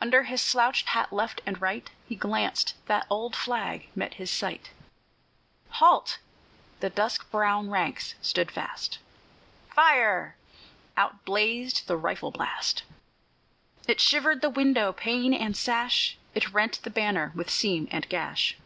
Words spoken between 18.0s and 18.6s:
gash.